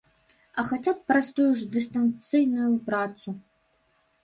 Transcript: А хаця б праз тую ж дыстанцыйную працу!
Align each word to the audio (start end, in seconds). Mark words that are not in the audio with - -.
А 0.61 0.63
хаця 0.69 0.93
б 1.01 1.09
праз 1.11 1.29
тую 1.41 1.51
ж 1.59 1.69
дыстанцыйную 1.77 2.73
працу! 2.91 3.37